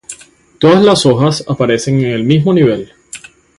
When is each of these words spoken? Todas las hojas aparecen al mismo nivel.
Todas 0.57 0.81
las 0.83 1.05
hojas 1.05 1.45
aparecen 1.47 2.03
al 2.05 2.23
mismo 2.23 2.55
nivel. 2.55 2.91